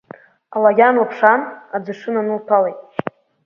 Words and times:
Алагьан 0.55 0.95
лԥшаан, 1.03 1.41
аӡыршы 1.75 2.09
нанылҭәалеит. 2.13 2.79